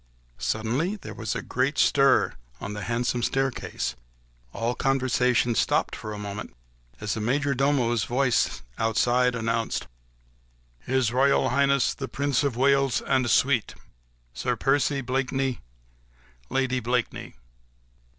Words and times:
Suddenly 0.39 0.95
there 0.95 1.13
was 1.13 1.35
a 1.35 1.43
great 1.43 1.77
stir 1.77 2.33
on 2.59 2.73
the 2.73 2.81
handsome 2.85 3.21
staircase, 3.21 3.95
all 4.51 4.73
conversation 4.73 5.53
stopped 5.53 5.95
for 5.95 6.11
a 6.11 6.17
moment 6.17 6.55
as 6.99 7.13
the 7.13 7.21
major 7.21 7.53
domo's 7.53 8.05
voice 8.05 8.63
outside 8.79 9.35
announced,— 9.35 9.85
"His 10.79 11.13
Royal 11.13 11.49
Highness 11.49 11.93
the 11.93 12.07
Prince 12.07 12.43
of 12.43 12.57
Wales 12.57 13.03
and 13.03 13.29
suite, 13.29 13.75
Sir 14.33 14.55
Percy 14.55 15.01
Blakeney, 15.01 15.59
Lady 16.49 16.79
Blakeney." 16.79 17.35